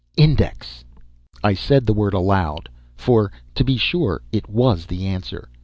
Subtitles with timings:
[0.17, 0.83] "Index!"
[1.43, 2.69] I said the word aloud!
[2.95, 5.47] For, to be sure, it was the answer.